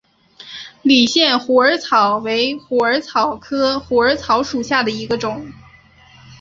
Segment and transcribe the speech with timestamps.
[0.81, 5.53] 理县虎耳草为虎耳草科虎耳草属下的一个种。